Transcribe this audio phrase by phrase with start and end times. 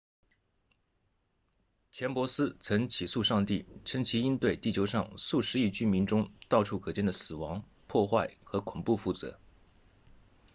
[1.91, 9.39] 钱伯斯曾起诉上帝称其应对地球上数十亿居民中到处可见的死亡破坏和恐怖负责